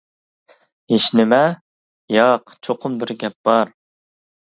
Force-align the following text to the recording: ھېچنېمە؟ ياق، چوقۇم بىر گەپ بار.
ھېچنېمە؟ 0.93 1.41
ياق، 2.15 2.55
چوقۇم 2.69 2.97
بىر 3.05 3.13
گەپ 3.25 3.37
بار. 3.51 3.73